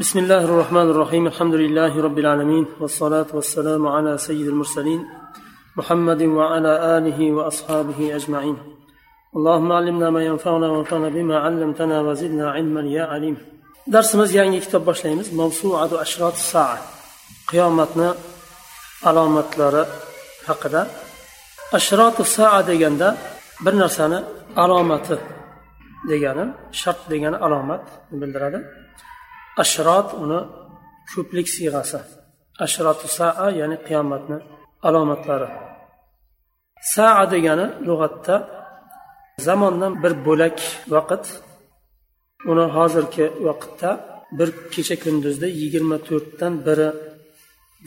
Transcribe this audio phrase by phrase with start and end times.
[0.00, 5.00] بسم الله الرحمن الرحيم الحمد لله رب العالمين والصلاة والسلام على سيد المرسلين
[5.76, 8.56] محمد وعلى آله وأصحابه أجمعين
[9.36, 13.36] اللهم علمنا ما ينفعنا وانفعنا بما علمتنا وزدنا علما يا عليم
[13.92, 16.76] darsimiz yangi kitob boshlaymiz mavsuatu ashrot saa
[17.50, 18.08] qiyomatni
[19.08, 19.84] alomatlari
[20.48, 20.82] haqida
[21.78, 23.08] ashroti saa deganda
[23.64, 24.18] bir narsani
[24.62, 25.16] alomati
[26.10, 26.44] degani
[26.80, 27.84] shart degani alomat
[28.20, 28.60] bildiradi
[29.61, 30.39] Ashrot uni
[31.11, 31.99] ko'plik siyg'asi.
[32.65, 34.37] Ashroti saa ya'ni qiyomatni
[34.87, 35.49] alomatlari.
[36.93, 38.35] Saa degani lug'atda
[39.47, 40.57] zamondan bir bo'lak
[40.95, 41.23] vaqt
[42.51, 43.89] uni hozirgi vaqtda
[44.37, 46.89] bir kecha kunduzda yigirma to'rtdan biri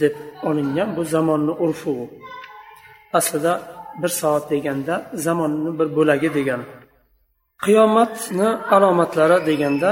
[0.00, 0.14] deb
[0.48, 2.04] olingan bu zamonni urfi u
[3.18, 3.52] aslida
[4.00, 4.94] bir soat deganda
[5.26, 6.66] zamonni bir bo'lagi degani.
[7.64, 9.90] Qiyomatni alomatlari deganda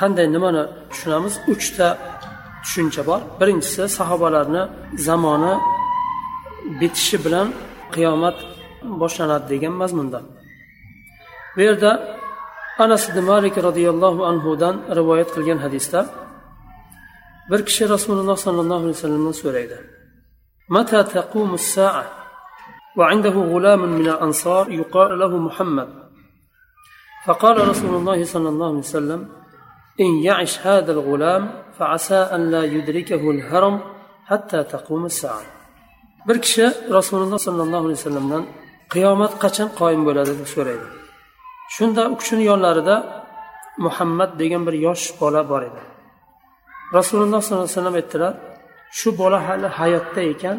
[0.00, 1.88] qanday nimani tushunamiz uchta
[2.64, 4.62] tushuncha bor birinchisi sahobalarni
[5.06, 5.54] zamoni
[6.80, 7.48] bitishi bilan
[7.94, 8.36] qiyomat
[9.00, 10.20] boshlanadi degan mazmunda
[11.54, 11.90] bu yerda
[12.84, 16.00] anas ibn malik roziyallohu anhudan rivoyat qilgan hadisda
[17.50, 19.78] bir kishi rasululloh sollallohu alayhi vasallamdan so'raydi
[20.76, 22.04] متى تقوم الساعة
[22.96, 25.88] وعنده غلام من الأنصار يقال له محمد
[27.26, 29.28] فقال رسول الله صلى الله عليه وسلم
[30.00, 31.42] إن يعش هذا الغلام
[31.78, 33.80] فعسى أن لا يدركه الهرم
[34.26, 35.58] حتى تقوم الساعة
[36.28, 38.42] bir kishi rasululloh sollallohu alayhi vasallamdan
[38.94, 40.86] qiyomat qachon qoyim bo'ladi deb so'raydi
[41.76, 42.96] shunda u kishini yonlarida
[43.84, 45.82] muhammad degan bir yosh bola bor edi
[46.98, 48.32] rasululloh sollallohu alayhi vasallam aytdilar
[48.98, 50.58] shu bola hali hayotda ekan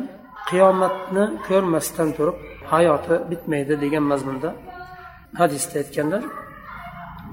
[0.49, 2.37] qiyomatni ko'rmasdan turib
[2.73, 4.49] hayoti bitmaydi degan mazmunda
[5.39, 6.23] hadisda aytganlar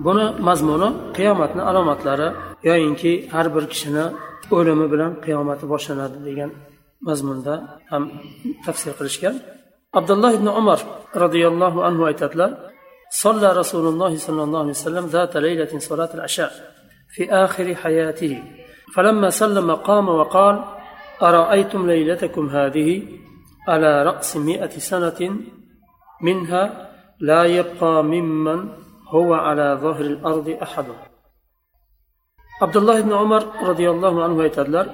[0.05, 2.27] buni mazmuni qiyomatni alomatlari
[2.69, 4.05] yoyinki har bir kishini
[4.57, 6.51] o'limi bilan qiyomati boshlanadi degan
[7.07, 7.53] mazmunda
[7.91, 8.03] ham
[8.65, 9.35] tafsir qilishgan
[9.99, 10.79] abdulloh ibn umar
[11.23, 12.51] roziyallohu anhu aytadilar
[13.23, 16.51] صلى رسول الله صلى الله عليه وسلم ذات ليلة صلاة العشاء
[17.13, 18.43] في آخر حياته
[18.93, 20.55] فلما سلم قام وقال
[21.21, 22.89] أرأيتم ليلتكم هذه
[23.67, 25.19] على رأس مئة سنة
[26.21, 26.63] منها
[27.19, 28.59] لا يبقى ممن
[29.14, 30.86] هو على ظهر الأرض أحد
[32.62, 34.86] عبد الله بن عمر رضي الله عنه aytadilar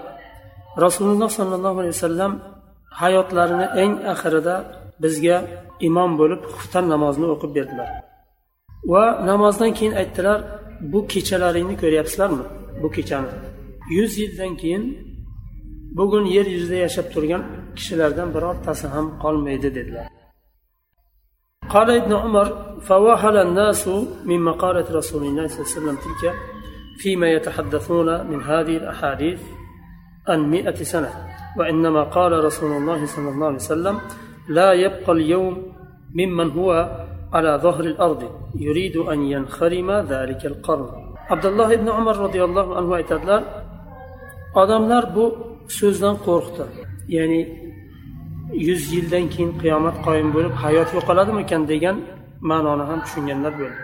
[0.84, 2.32] rasululloh sollallohu alayhi vasallam
[3.00, 4.54] hayotlarini eng oxirida
[5.03, 5.36] bizga
[5.88, 7.88] imom bo'lib xuftan namozini o'qib berdilar
[8.92, 10.38] va namozdan keyin aytdilar
[10.92, 12.44] bu kechalaringni ko'ryapsizlarmi
[12.82, 13.30] bu kechani
[13.97, 14.84] yuz yildan keyin
[15.98, 17.42] bugun yer yuzida yashab turgan
[17.76, 20.06] kishilardan birortasi ham qolmaydi dedilar
[21.69, 22.47] قال ابن عمر
[22.81, 23.88] فوهل الناس
[24.25, 26.33] من مقالة رسول الله صلى الله عليه وسلم تلك
[26.97, 29.41] فيما يتحدثون من هذه الأحاديث
[30.28, 31.11] عن مئة سنة.
[31.57, 34.00] وإنما قال رسول الله صلى الله عليه وسلم
[34.50, 35.73] لا يبقى اليوم
[36.16, 36.69] ممن هو
[37.33, 38.22] على ظهر الأرض
[38.55, 41.07] يريد أن ينخرم ذلك القرن.
[41.29, 43.44] عبد الله بن عمر رضي الله عنه aytadilar
[44.55, 45.25] odamlar bu
[45.67, 46.63] so'zdan qo'rqdi
[47.16, 47.41] ya'ni
[48.69, 51.97] yuz yildan keyin qiyomat qoyim bo'lib hayot yo'qoladimikan degan
[52.50, 53.80] ma'noni ham tushunganlar bo'ldi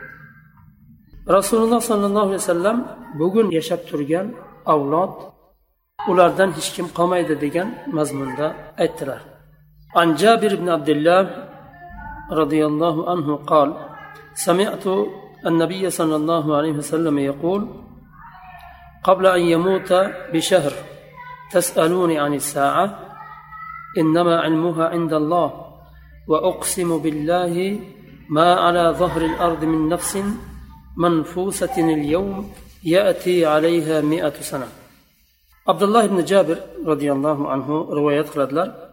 [1.37, 2.79] rasululloh sollallohu alayhi vasallam
[3.21, 4.27] bugun yashab turgan
[4.75, 5.15] avlod
[6.11, 8.47] ulardan hech kim qolmaydi degan mazmunda
[8.85, 9.23] aytdilar
[9.99, 11.23] عن جابر بن عبد الله
[12.41, 13.69] رضي الله عنه قال
[14.47, 14.85] سمعت
[15.47, 17.61] النبي صلى الله عليه وسلم يقول
[19.09, 19.91] قبل ان يموت
[20.33, 20.73] بشهر
[21.53, 22.87] تسالوني عن الساعه
[23.99, 25.51] انما علمها عند الله
[26.29, 27.81] واقسم بالله
[28.31, 30.13] ما على ظهر الارض من نفس
[30.97, 32.53] منفوسه اليوم
[32.85, 34.69] ياتي عليها مئة سنه
[35.69, 38.89] عبد الله بن جابر رضي الله عنه روايه قلدلر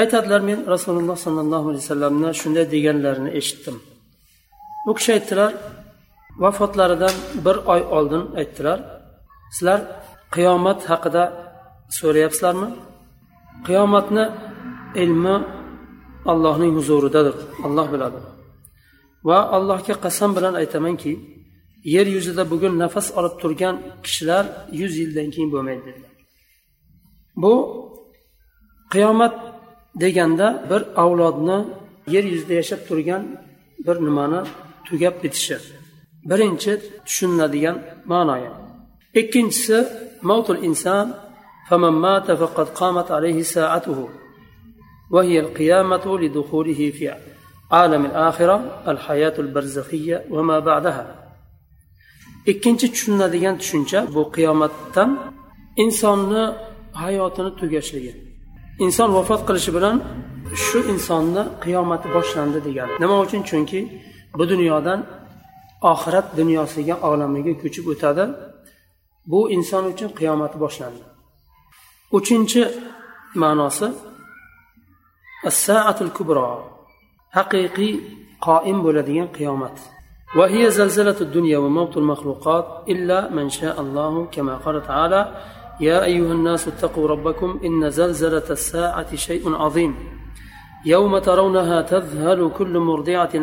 [0.00, 3.76] aytadilar men rasululloh sollallohu alayhi vasallamni shunday deganlarini eshitdim
[4.90, 5.50] u kishi aytdilar
[6.42, 8.78] vafotlaridan bir oy oldin aytdilar
[9.54, 9.80] sizlar
[10.34, 11.22] qiyomat haqida
[11.98, 12.68] so'rayapsizlarmi
[13.67, 14.25] qiyomatni
[15.03, 15.35] ilmi
[16.31, 18.19] allohning huzuridadir alloh biladi.
[19.27, 21.11] Va allohga qasam bilan aytamanki
[21.95, 23.75] yer yuzida bugun nafas olib turgan
[24.05, 24.45] kishilar
[24.79, 26.13] yuz yildan keyin bo'lmaydi dedilar.
[27.43, 27.53] Bu
[28.93, 29.35] qiyomat
[30.03, 31.59] deganda bir avlodni
[32.13, 33.23] yer yuzida yashab turgan
[33.85, 34.41] bir nimani
[34.87, 35.57] tugab bitishi
[36.29, 36.71] birinchi
[37.05, 37.77] tushuniladigan
[38.11, 38.35] ma'no
[39.21, 39.77] ikkinchisi
[40.29, 41.07] mavtul inson
[41.68, 44.08] فمن مات فقد قامت عليه ساعته
[45.10, 47.14] وهي القيامة لدخوله في
[47.70, 51.22] عالم الآخرة الحياة البرزخية وما بعدها
[52.46, 55.10] ikkinchi tushuniladigan tushuncha bu qiyomatdan
[55.84, 56.44] insonni
[57.02, 58.12] hayotini tugashligi
[58.84, 59.96] inson vafot qilishi bilan
[60.64, 63.80] shu insonni qiyomati boshlandi degani nima uchun chunki
[64.38, 65.00] bu dunyodan
[65.92, 68.24] oxirat dunyosiga olamiga ko'chib o'tadi
[69.30, 71.02] bu inson uchun qiyomati boshlandi
[72.11, 72.63] uchinchi
[73.41, 73.87] ma'nosi
[75.49, 76.47] as-sa'atul kubro
[77.37, 77.93] haqiqiy
[78.45, 79.77] qoim bo'ladigan qiyomat.
[80.35, 85.21] وهي زلزلة الدنيا وموت المخلوقات إلا من شاء الله كما قال تعالى
[85.79, 89.95] يا أيها الناس اتقوا ربكم إن زلزلة الساعة شيء عظيم
[90.85, 93.33] يوم ترونها تذهل كل مرضعة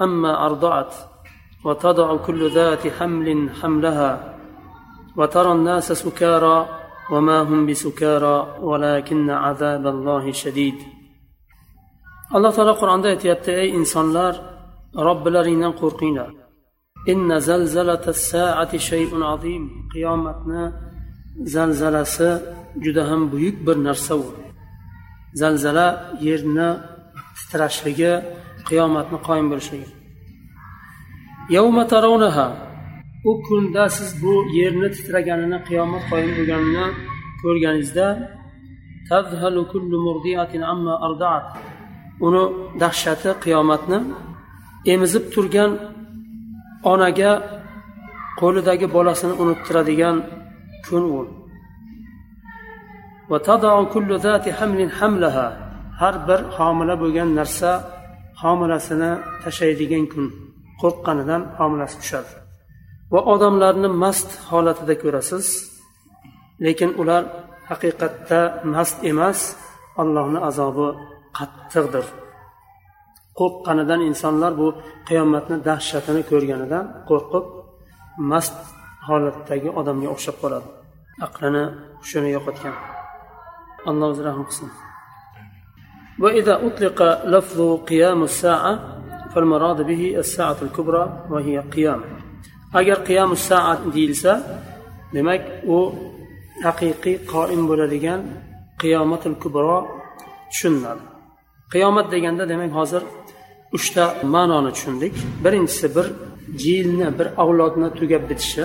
[0.00, 0.94] عما أرضعت
[1.64, 4.34] وتضع كل ذات حمل حملها
[5.16, 10.75] وترى الناس سكارى وما هم بسكارى ولكن عذاب الله شديد
[12.35, 14.33] alloh taolo qur'onda aytyapti ey insonlar
[15.07, 16.31] robbilaringdan qo'rqinglar
[17.11, 19.63] inna zalzalata saati shay'un azim
[19.93, 20.63] qiyomatni
[21.55, 22.29] zalzalasi
[22.83, 24.25] juda ham buyuk bir narsa u
[25.41, 25.87] zalzala
[26.27, 26.69] yerni
[27.37, 28.13] titrashligi
[28.69, 29.89] qiyomatni qoyim bo'lishligi
[31.55, 32.47] yavma tarawnaha
[33.30, 36.86] U kunda siz bu yerni titraganini qiyomat qoyim bo'lganini
[37.42, 38.06] ko'rganingizda
[39.08, 41.46] tazhalu kullu murdiatin amma arda'at.
[42.26, 42.44] Uni
[42.82, 43.98] dahshati qiyomatni
[44.94, 45.70] emizib turgan
[46.92, 47.32] onaga
[48.40, 50.16] qo'lidagi bolasini unuttiradigan
[50.86, 51.20] kun u.
[56.00, 57.70] Har bir homila bo'lgan narsa
[58.42, 59.10] homilasini
[59.42, 60.26] tashlaydigan kun.
[60.80, 62.43] Qo'rqqanidan homilasi tushadi.
[63.13, 65.47] va odamlarni mast holatida ko'rasiz
[66.65, 67.23] lekin ular
[67.69, 68.39] haqiqatda
[68.73, 69.39] mast emas
[70.01, 70.87] allohni azobi
[71.37, 72.05] qattiqdir
[73.39, 74.67] qo'rqqanidan insonlar bu
[75.07, 77.45] qiyomatni dahshatini ko'rganidan qo'rqib
[78.31, 78.57] mast
[79.07, 80.69] holatdagi odamga o'xshab qoladi
[81.27, 81.63] aqlini
[82.01, 82.75] hushini yo'qotgan
[83.89, 84.69] alloh o'zi rahm qilsin
[86.23, 86.99] وإذا أطلق
[87.35, 87.59] لفظ
[87.89, 88.73] قيام الساعة
[89.31, 92.01] فالمراد به الساعة الكبرى وهي قيام
[92.78, 94.32] agar qiyomu saat deyilsa
[95.14, 95.42] demak
[95.74, 95.78] u
[96.66, 98.20] haqiqiy qoim bo'ladigan
[98.82, 99.78] qiyomatul kubro
[100.50, 101.02] tushuniladi.
[101.72, 103.02] Qiyomat deganda demak hozir
[103.76, 104.04] uchta
[104.34, 105.14] ma'noni tushundik.
[105.44, 106.06] Birinchisi bir
[106.62, 108.64] jilni bir avlodni tugab bitishi.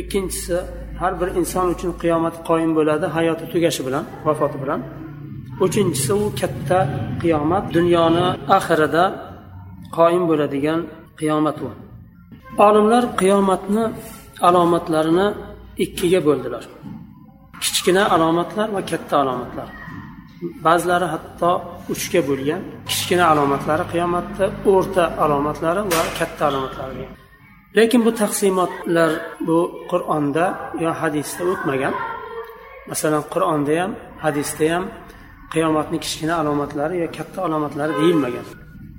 [0.00, 0.56] Ikkinchisi
[1.00, 4.80] har bir inson uchun qiyomat qoyim bo'ladi hayoti tugashi bilan vafoti bilan.
[5.66, 6.78] Uchinchisi u katta
[7.22, 8.26] qiyomat dunyoni
[8.56, 9.04] oxirida
[9.98, 10.80] qoyim bo'ladigan
[11.20, 11.68] qiyomat u.
[12.58, 13.84] olimlar qiyomatni
[14.48, 15.26] alomatlarini
[15.84, 16.64] ikkiga bo'ldilar.
[17.62, 19.68] Kichkina alomatlar va katta alomatlar.
[20.66, 21.50] Ba'zilari hatto
[21.94, 27.04] uchga bo'lgan kichkina alomatlari qiyomatni o'rta alomatlari va katta alomatlari
[27.76, 29.10] lekin bu taqsimotlar
[29.46, 29.58] bu
[29.90, 30.44] qur'onda
[30.84, 31.94] yo hadisda o'tmagan.
[32.90, 33.92] Masalan qur'onda ham
[34.24, 34.84] hadisda ham
[35.52, 38.46] qiyomatni kichkina alomatlari yo katta alomatlari deyilmagan.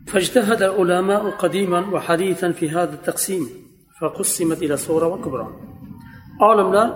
[0.07, 3.45] فاجتهد العلماء قديما وحديثا في هذا التقسيم
[4.01, 5.49] فقسمت إلى صورة وكبرى
[6.41, 6.89] olimlar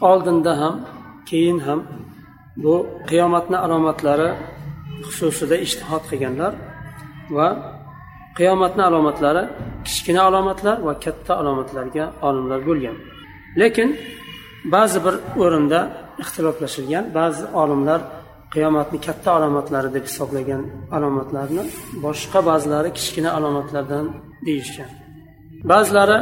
[0.00, 0.74] oldinda ham
[1.26, 1.80] keyin ham
[2.56, 2.74] bu
[3.10, 4.30] qiyomatni alomatlari
[5.06, 6.52] xususida ishtihod qilganlar
[7.36, 7.48] va
[8.38, 9.42] qiyomatni alomatlari
[9.86, 12.96] kichkina alomatlar va katta alomatlarga olimlar bo'lgan
[13.60, 13.88] lekin
[14.74, 15.80] ba'zi bir o'rinda
[16.22, 18.00] ixtiloflashilgan ba'zi olimlar
[18.53, 20.61] qiyomatni katta alomatlari deb hisoblagan
[20.97, 21.63] alomatlarni
[22.05, 24.05] boshqa ba'zilari kichkina alomatlardan
[24.47, 24.89] deyishgan.
[25.71, 26.17] Ba'zilari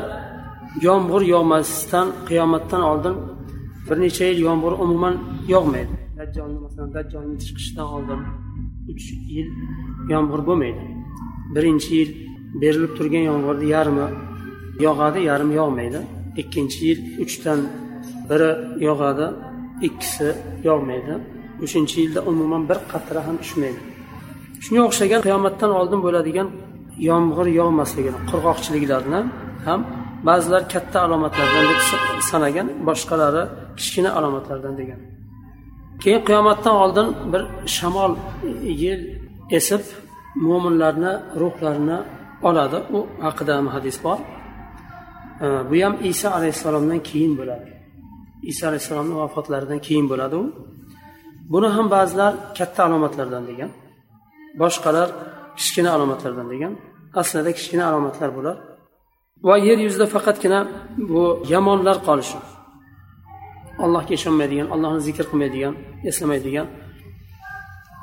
[0.88, 3.16] yomg'ir yog'masdan qiyomatdan oldin
[3.88, 5.16] bir necha yil yomg'ir umuman
[5.54, 5.94] yog'maydi.
[6.20, 8.22] Dajjolni masalan dajjolni chiqishidan oldin
[8.92, 9.06] uch
[9.36, 9.50] yil
[10.14, 10.84] yomg'ir bo'lmaydi.
[11.56, 12.12] Birinchi yil
[12.62, 14.08] berilib turgan yomg'irni yarmi
[14.86, 16.00] yog'adi yarmi yog'maydi.
[16.42, 17.60] Ikkinchi yil uchdan
[18.30, 18.52] biri
[18.88, 19.28] yog'adi
[19.88, 20.28] ikkisi
[20.68, 21.16] yog'maydi.
[21.66, 23.82] Uchinchi yilda umuman bir qatra ham tushmaydi
[24.64, 26.48] shunga o'xshagan qiyomatdan oldin bo'ladigan
[27.10, 29.22] yomg'ir yog'masligini qurg'oqchiliklarni
[29.68, 29.80] ham
[30.28, 31.80] ba'zilar katta alomatlardan deb
[32.32, 33.44] sanagan boshqalari
[33.78, 35.00] kichkina alomatlardan degan.
[36.04, 37.42] Keyin qiyomatdan oldin bir
[37.78, 38.14] shamol
[38.84, 39.02] yel
[39.58, 39.84] esib
[40.48, 42.00] mo'minlarni ruhlarini
[42.50, 42.80] oladi.
[42.98, 44.20] U haqida ham hadis bor.
[45.70, 47.68] Bu ham iso alayhissalomdan keyin bo'ladi.
[48.52, 50.46] Iso alayhissalomni vafotlaridan keyin bo'ladi u.
[51.54, 53.72] buni ham ba'zilar katta alomatlardan degan
[54.62, 55.10] boshqalar
[55.58, 56.74] kichkina alomatlardan degan.
[57.22, 58.58] Aslida kichkina alomatlar bular.
[59.48, 60.60] Va yer yuzida faqatgina
[61.12, 61.24] bu
[61.54, 62.40] yomonlar qolishi.
[63.84, 65.74] Allohga ishonmaydigan allohni zikr qilmaydigan
[66.10, 66.68] eslamaydigan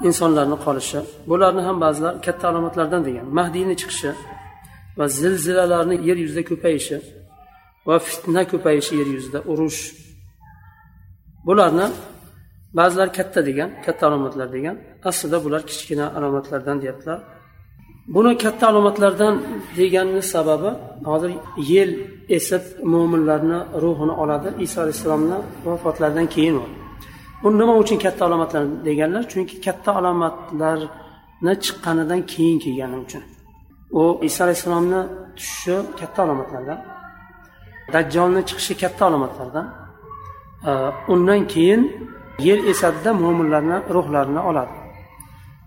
[0.09, 1.01] insonlarni qolishi.
[1.31, 3.27] Bularni ham ba'zilar katta alomatlardan degan.
[3.39, 4.11] Mahdiyni chiqishi
[4.99, 6.97] va zilzilalarni yer yuzida ko'payishi
[7.89, 9.81] va fitna ko'payishi yer yuzida urush.
[11.47, 11.87] Bularni
[12.79, 14.77] ba'zilar katta degan katta alomatlar degan.
[15.11, 17.21] Aslida bular kichkina alomatlardan deyaptilar.
[18.15, 19.35] Buni katta alomatlardan
[19.79, 20.71] deganni sababi
[21.11, 21.33] hozir
[21.73, 21.91] yel
[22.37, 24.49] esib mo'minlarni ruhini oladi.
[24.65, 26.65] Iso alayhissalomni vafotlaridan keyin u.
[27.43, 29.23] Bu nima uchun katta alomatlar deganlar?
[29.33, 33.23] Chunki katta alomatlarni chiqqanidan keyin kelgani uchun.
[34.01, 35.01] U iso alayhissalomni
[35.37, 36.79] tushishi katta alomatlardan
[37.95, 39.67] dajjolni chiqishi katta alomatlardan
[40.69, 40.73] e,
[41.13, 41.83] undan keyin
[42.47, 44.75] yer esadida mo'minlarni ruhlarini oladi.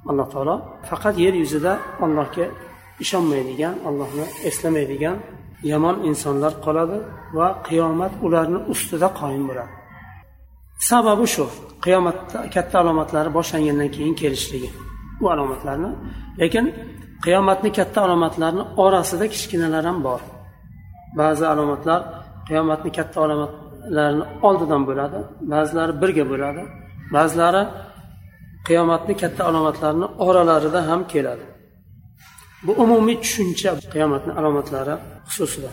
[0.10, 0.56] Alloh taolo
[0.90, 1.74] faqat yer yuzida
[2.06, 2.46] allohga
[3.04, 5.18] ishonmaydigan allohni eslamaydigan
[5.72, 6.98] yomon insonlar qoladi
[7.38, 9.74] va qiyomat ularni ustida qoyim bo'ladi.
[10.90, 11.46] Sababi shu
[11.86, 14.70] qiyomatda katta alomatlari boshlangandan keyin kelishligi.
[15.20, 15.92] Bu alomatlarni
[16.42, 16.66] lekin
[17.26, 20.22] qiyomatni katta alomatlarini orasida kichkinalar ham bor.
[21.20, 22.00] Ba'zi alomatlar
[22.48, 23.52] qiyomatni katta alomat
[23.90, 25.20] ularni oldidan bo'ladi
[25.54, 26.62] ba'zilari birga bo'ladi
[27.16, 27.64] ba'zilari
[28.68, 31.46] qiyomatni katta alomatlarini oralarida ham keladi.
[32.66, 34.96] Bu umumiy tushuncha qiyomatni alomatlari
[35.30, 35.72] xususida.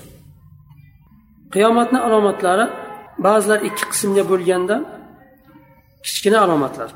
[1.55, 2.67] Qiyomatni alomatlari
[3.27, 4.77] ba'zilar ikki qismga bo'lganda
[6.05, 6.91] kichkina alomatlar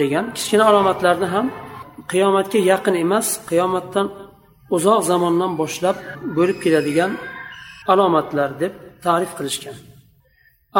[0.00, 1.46] degan kichkina alomatlarni ham
[2.12, 4.06] qiyomatga yaqin emas qiyomatdan
[4.76, 5.96] uzoq zamondan boshlab
[6.36, 7.10] bo'lib keladigan
[7.92, 8.72] alomatlar deb
[9.04, 9.76] ta'rif qilishgan.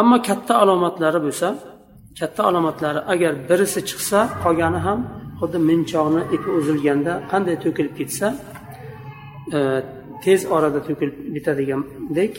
[0.00, 1.49] Ammo katta alomatlari bo'lsa
[2.21, 5.00] katta alomatlari agar birisi chiqsa qolgani ham
[5.41, 8.27] xuddi minchoqni ipi uzilganda qanday to'kilib ketsa
[9.57, 9.59] e,
[10.25, 12.33] tez orada to'kilib bitadigandek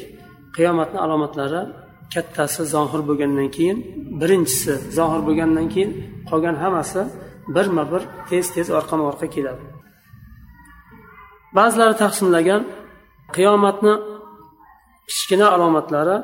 [0.57, 1.61] qiyomatni alomatlari
[2.13, 3.77] kattasi zohir bo'lgandan keyin
[4.21, 5.91] birinchisi zohir bo'lgandan keyin
[6.29, 7.01] qolgan hammasi
[7.55, 9.63] birma bir tez tez orqama orqa keladi.
[11.57, 12.61] Ba'zilari taqsimlagan
[13.35, 13.93] qiyomatni
[15.09, 16.17] kichkina alomatlari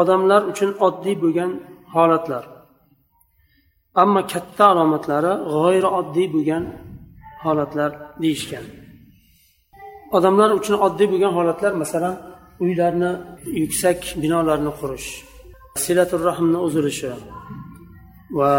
[0.00, 1.50] odamlar uchun oddiy bo'lgan
[1.94, 2.44] holatlar.
[4.02, 6.64] Ammo katta alomatlari g'oyrioddiy bo'lgan
[7.44, 7.90] holatlar
[8.22, 8.64] deyishgan.
[10.16, 12.14] Odamlar uchun oddiy bo'lgan holatlar masalan
[12.64, 13.12] uylarni
[13.62, 15.08] yuksak binolarni qurish
[15.84, 17.12] silatul rahmni uzilishi
[18.38, 18.52] va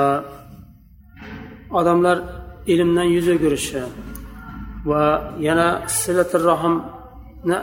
[1.80, 2.18] odamlar
[2.74, 3.82] ilmdan yuz o'girishi
[4.90, 5.04] va
[5.48, 5.68] yana
[6.02, 6.76] silatul rahm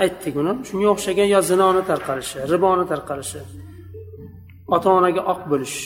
[0.05, 0.53] aytdik uni.
[0.69, 3.41] Shunga o'xshagan yo zinoni tarqalishi riboni tarqalishi
[4.75, 5.77] ota onaga oq bo'lish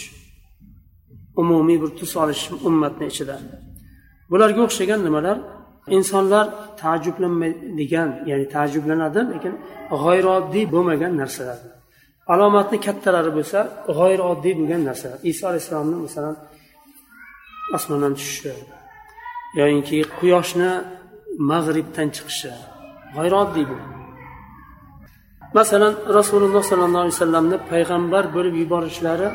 [1.42, 3.36] umumiy bir tus olish ummatni ichida.
[4.30, 5.36] Bularga o'xshagan nimalar?
[5.96, 6.46] Insonlar
[6.82, 9.54] taajjublanmaydigan ya'ni taajjublanadi lekin
[10.02, 11.58] g'ayrioddiy bo'lmagan narsalar.
[12.32, 13.58] Alomatni kattalari bo'lsa
[13.98, 15.18] g'ayrioddiy bo'lgan narsalar.
[15.30, 16.36] Iso alayhissalomni masalan
[17.76, 18.52] osmondan tushishi
[19.60, 20.70] yoyinki quyoshni
[21.50, 22.52] mag'ribdan chiqishi
[23.16, 23.76] g'ayrioddiy bu
[25.58, 29.28] masalan rasululloh sollallohu alayhi vasallamni payg'ambar bo'lib yuborishlari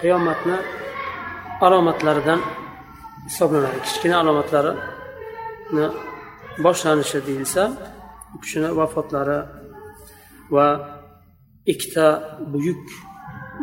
[0.00, 0.56] qiyomatni
[1.66, 2.40] alomatlaridan
[3.28, 3.78] hisoblanadi.
[3.86, 5.86] Kichkina alomatlarini
[6.64, 7.62] boshlanishi deyilsa
[8.34, 9.40] u kishini vafotlari
[10.54, 10.66] va
[11.72, 12.06] ikkita
[12.52, 12.82] buyuk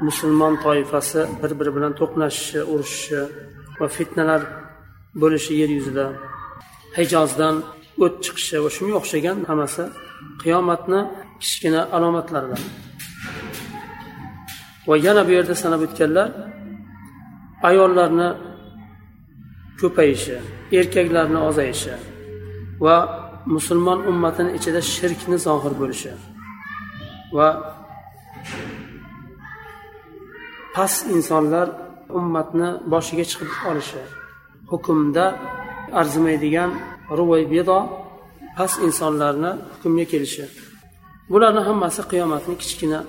[0.08, 3.22] musulmon toifasi bir biri bilan to'qnashishi urushishi
[3.79, 4.41] va fitnalar
[5.22, 6.05] bo'lishi yer yuzida
[6.98, 7.55] hijozdan
[8.03, 9.84] o't chiqishi va shunga o'xshagan hammasi
[10.41, 11.00] qiyomatni
[11.41, 12.62] kichkina alomatlaridan.
[14.89, 16.27] Va yana bu yerda sanab o'tganlar
[17.70, 18.29] ayollarni
[19.81, 20.36] ko'payishi
[20.79, 21.93] erkaklarni ozayishi
[22.86, 22.96] va
[23.55, 26.12] musulmon ummatini ichida shirkni zohir bo'lishi
[27.38, 27.48] va
[30.75, 31.67] past insonlar
[32.20, 34.01] ummatni boshiga chiqib olishi
[34.72, 35.25] hukmda
[36.00, 36.72] arzimaydigan
[37.18, 37.77] ruvaybido
[38.58, 40.46] past insonlarni hukmga kelishi.
[41.32, 43.00] Bularni hammasi qiyomatning kichkina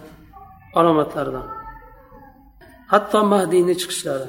[0.78, 1.46] alomatlaridan.
[2.92, 4.28] Hatto mahdiyni chiqishlari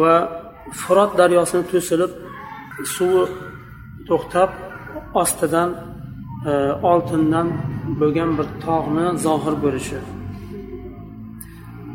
[0.00, 0.14] va
[0.80, 2.12] furot daryosini to'silib
[2.94, 3.24] suvi
[4.08, 4.50] to'xtab
[5.22, 5.70] ostidan
[6.50, 6.52] e,
[6.92, 7.46] oltindan
[8.00, 9.98] bo'lgan bir tog'ni zohir bo'lishi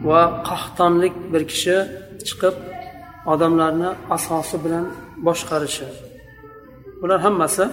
[0.09, 1.77] va qahtonlik bir kishi
[2.27, 2.55] chiqib
[3.33, 4.85] odamlarni asosi bilan
[5.27, 5.87] boshqarishi.
[7.01, 7.63] Bular hammasi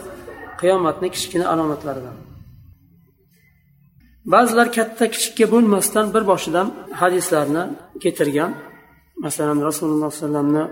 [0.61, 2.17] qiyomatni kichkina alomatlaridan.
[4.33, 6.67] Ba'zilar katta kichikka bo'lmasdan bir boshidan
[7.01, 7.63] hadislarni
[8.03, 8.51] keltirgan.
[9.25, 10.65] Masalan rasululloh alayhi vasallamni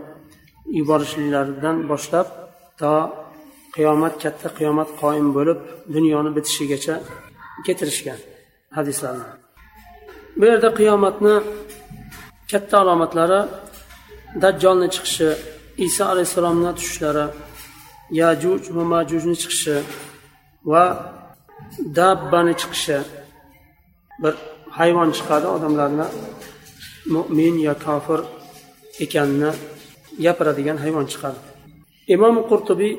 [0.78, 2.26] yuborishliklaridan boshlab
[2.80, 2.92] to
[3.76, 5.58] qiyomat katta qiyomat qoyim bo'lib
[5.94, 6.94] dunyoni bitishigacha
[7.66, 8.18] keltirishgan
[8.76, 9.26] hadislarni.
[10.38, 11.34] Bu yerda qiyomatni
[12.52, 13.40] katta alomatlari
[14.42, 15.28] dajjolni chiqishi
[15.86, 17.24] iso alayhissalomni tushishlari
[18.20, 19.76] yajuj va majujni chiqishi
[20.70, 20.82] va
[21.98, 22.98] dabbani chiqishi.
[24.22, 24.34] Bir
[24.78, 26.06] hayvon chiqadi odamlarni.
[27.14, 28.20] Mo'min yo kofir
[29.04, 29.50] ekanini
[30.24, 31.38] gapiradigan hayvon chiqadi.
[32.14, 32.94] Imom qurtubiy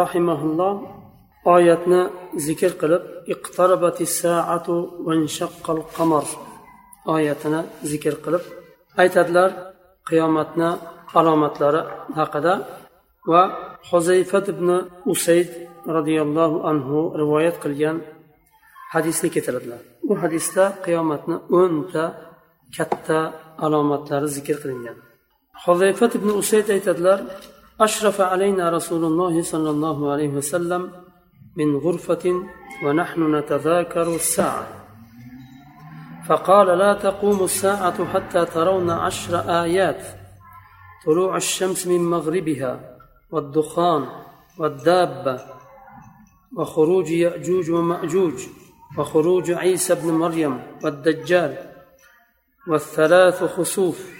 [0.00, 0.74] rahimaulloh
[1.54, 2.02] oyatni
[2.46, 3.02] zikr qilib
[5.96, 6.26] qamar
[7.14, 8.44] oyatini zikr qilib
[9.02, 9.50] aytadilar
[10.08, 10.70] qiyomatni
[11.18, 11.82] alomatlari
[12.18, 12.54] haqida
[13.32, 13.42] va
[13.90, 14.68] huzayfat ibn
[15.12, 15.48] usayd
[15.96, 17.96] roziyallohu anhu rivoyat qilgan
[18.94, 22.04] hadisni keltiradilar bu hadisda qiyomatni o'nta
[22.76, 23.18] katta
[23.64, 24.98] alomatlari zikr qilingan
[25.64, 27.20] huzayfat ibn usayd aytadilar
[28.78, 30.82] رسول الله صلى الله عليه وسلم
[31.56, 32.24] من غرفة
[32.84, 34.66] ونحن نتذاكر الساعة
[36.28, 40.02] فقال لا تقوم الساعة حتى ترون عشر آيات
[41.04, 42.95] طلوع الشمس من مغربها
[43.30, 44.06] والدخان
[44.58, 45.40] والدابة
[46.56, 48.46] وخروج يأجوج ومأجوج
[48.98, 51.56] وخروج عيسى بن مريم والدجال
[52.68, 54.10] والثلاث خسوف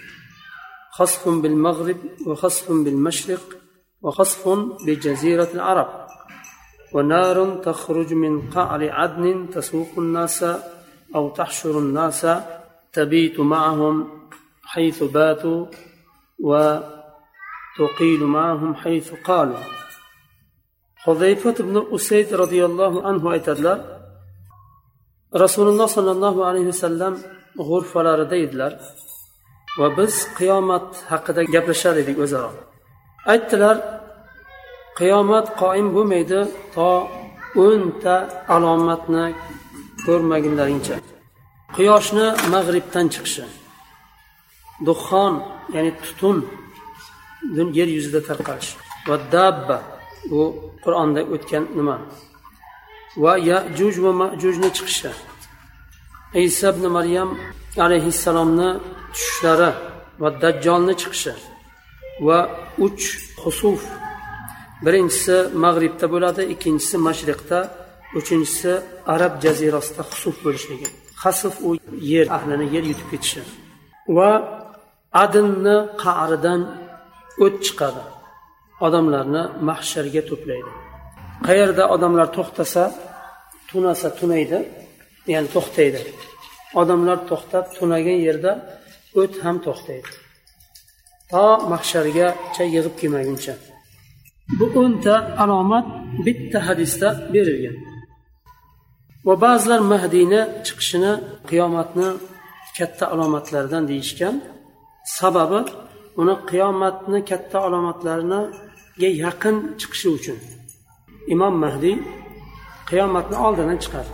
[0.90, 1.96] خصف بالمغرب
[2.26, 3.40] وخصف بالمشرق
[4.02, 4.48] وخصف
[4.86, 6.06] بجزيرة العرب
[6.92, 10.44] ونار تخرج من قعر عدن تسوق الناس
[11.14, 12.26] أو تحشر الناس
[12.92, 14.08] تبيت معهم
[14.64, 15.66] حيث باتوا
[17.79, 19.63] وتقيل معهم حيث قالوا
[20.97, 23.79] حذيفة بن أسيد رضي الله عنه aytadilar
[25.33, 27.13] rasululloh sollallohu alayhi vasallam
[27.57, 28.71] g'urfalarida edilar
[29.79, 32.51] va biz qiyomat haqida gaplashar edik o'zaro
[33.33, 33.77] aytdilar
[34.99, 36.39] qiyomat qoim bo'lmaydi
[36.75, 36.91] to
[37.65, 38.15] o'nta
[38.55, 39.25] alomatni
[40.05, 40.95] ko'rmagunlaringcha
[41.75, 43.45] quyoshni mag'ribdan chiqishi
[44.87, 45.33] duxon
[45.75, 46.37] ya'ni tutun
[47.78, 48.70] yer yuzida tarqalish.
[49.08, 49.78] Va dabba
[50.30, 50.42] bu
[50.84, 51.96] qur'onda o'tgan nima?
[53.22, 55.10] Va yajuj va majujni chiqishi.
[56.46, 57.30] Isa ibn maryam
[57.84, 58.70] alayhissalomni
[59.14, 59.70] tushishlari
[60.20, 61.32] va dajjolni chiqishi.
[62.26, 62.38] Va
[62.86, 63.04] uch
[63.42, 63.80] husuf
[64.84, 67.58] birinchisi mag'ribda bo'ladi ikkinchisi mashriqda
[68.18, 68.72] uchinchisi
[69.14, 70.88] arab jazirasida husuf bo'lishligi.
[71.22, 71.70] Hasf u
[72.12, 73.42] yer ahlini yer yutib ketishi.
[74.16, 74.30] Va
[75.24, 76.60] adnni qa'ridan
[77.44, 78.02] o't chiqadi.
[78.86, 80.70] Odamlarni mahsharga to'playdi.
[81.46, 82.84] Qayerda odamlar to'xtasa
[83.68, 84.58] tunasa tunaydi
[85.32, 86.00] ya'ni to'xtaydi.
[86.80, 88.52] Odamlar to'xtab tunagan yerda
[89.20, 90.10] o't ham to'xtaydi.
[91.32, 93.54] To mahshargacha yig'ib kelmaguncha.
[94.58, 95.86] Bu o'nta alomat
[96.26, 97.76] bitta hadisda berilgan.
[99.26, 101.12] Va ba'zilar mahdiyni chiqishini
[101.50, 102.08] qiyomatni
[102.78, 104.34] katta alomatlaridan deyishgan
[105.18, 105.60] sababi
[106.20, 110.38] uni qiyomatni katta alomatlariga yaqin chiqishi uchun.
[111.34, 111.96] Imom mahdiy
[112.90, 114.12] qiyomatni oldindan chiqadi.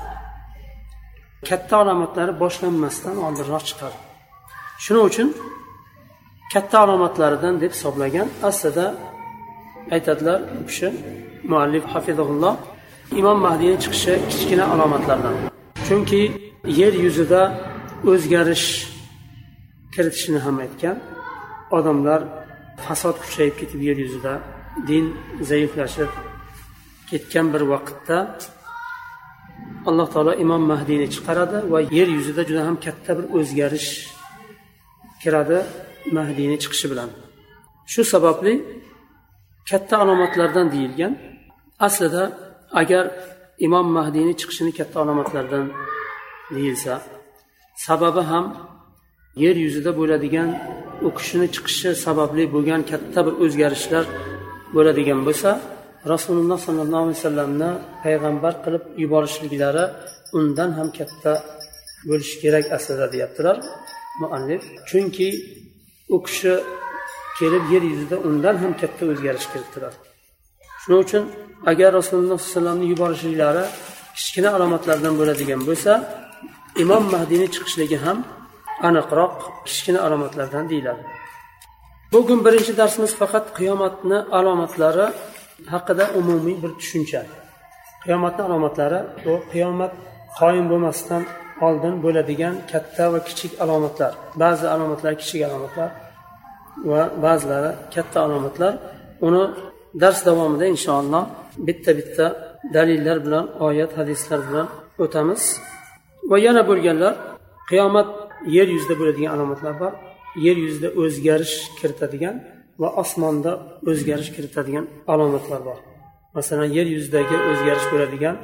[1.49, 3.99] Katta alomatlari boshlanmasdan oldinroq chiqadi.
[4.85, 5.29] Shuning uchun
[6.53, 8.87] katta alomatlaridan deb hisoblagan aslida
[9.95, 10.89] aytadilar u kishi
[11.51, 12.57] muallif hafizulloh
[13.21, 15.35] imom mahdiyni chiqishi kichkina alomatlardan.
[15.87, 16.23] Chunki
[16.81, 17.43] yer yuzida
[18.11, 18.69] o'zgarish
[19.95, 20.97] kiritishini ham aytgan.
[21.77, 22.21] Odamlar
[22.85, 24.35] fasod kuchayib ketib yer yuzida
[24.89, 25.05] din
[25.51, 26.11] zaiflashib
[27.11, 28.19] ketgan bir vaqtda
[29.89, 33.91] alloh taolo imom mahdiyni chiqaradi va yer yuzida juda ham katta bir o'zgarish
[35.23, 35.59] kiradi
[36.17, 37.11] mahdiyni chiqishi bilan.
[37.93, 38.55] Shu sababli
[39.71, 41.13] katta alomatlardan deyilgan.
[41.87, 42.23] Aslida
[42.81, 43.05] agar
[43.67, 45.67] imom mahdiyni chiqishini katta alomatlardan
[46.55, 46.95] deyilsa
[47.87, 48.47] sababi ham
[49.45, 50.49] yer yuzida bo'ladigan
[51.07, 54.05] u kishini chiqishi sababli bo'lgan katta bir o'zgarishlar
[54.77, 55.51] bo'ladigan bo'lsa
[56.13, 57.71] rasululloh sollallohu alayhi vasallamni
[58.05, 59.85] payg'ambar qilib yuborishliklari
[60.39, 61.33] undan ham katta
[62.09, 63.57] bo'lishi kerak aslida deyaptilar
[64.23, 64.63] muallif.
[64.89, 65.29] Chunki
[66.15, 66.55] u kishi
[67.39, 69.93] kelib yer yuzida undan ham katta o'zgarish kiritdilar.
[70.83, 71.25] Shuning uchun
[71.71, 73.65] agar rasululloh sallallohu alayhi vasallamni yuborishliklari
[74.17, 75.93] kichkina alomatlardan bo'ladigan bo'lsa
[76.83, 78.19] imom mahdiyni chiqishligi ham
[78.89, 81.03] aniqroq kichkina alomatlardan deyiladi.
[82.13, 85.07] Bugun birinchi darsimiz faqat qiyomatni alomatlari
[85.73, 87.21] haqida umumiy bir tushuncha.
[88.05, 89.93] Qiyomatni alomatlari bu qiyomat
[90.39, 91.23] qoyim bo'lmasdan
[91.67, 94.13] oldin bo'ladigan katta va kichik alomatlar.
[94.43, 95.89] Ba'zi alomatlar kichik alomatlar
[96.91, 98.73] va ba'zilari katta alomatlar.
[99.27, 99.45] Uni
[100.03, 101.25] dars davomida inshaalloh
[101.67, 102.27] bitta bitta
[102.77, 104.67] dalillar bilan oyat hadislar bilan
[105.05, 105.43] o'tamiz.
[106.31, 107.15] Va yana bo'lganlar
[107.71, 108.09] qiyomat
[108.57, 109.93] yer yuzida bo'ladigan alomatlar bor.
[110.47, 112.37] Yer yuzida o'zgarish kiritadigan
[112.83, 113.53] va osmonda
[113.91, 115.79] o'zgarish kiritadigan alomatlar bor.
[116.37, 118.37] Masalan yer yuzidagi o'zgarish bo'ladigan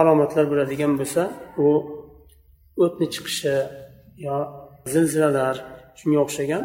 [0.00, 1.22] alomatlar bo'ladigan bo'lsa
[1.64, 1.68] u
[2.84, 3.54] o'tni chiqishi
[4.26, 4.36] yo
[4.92, 5.56] zilzilalar
[5.98, 6.64] shunga o'xshagan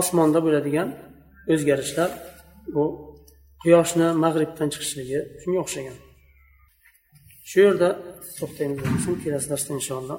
[0.00, 0.88] osmonda bo'ladigan
[1.52, 2.10] o'zgarishlar
[2.74, 2.84] bu
[3.62, 5.96] quyoshni mag'ribdan chiqishligi shunga o'xshagan.
[7.50, 7.88] Shu yerda
[8.38, 10.18] to'xtaymiz kelasi darsda inshaalloh.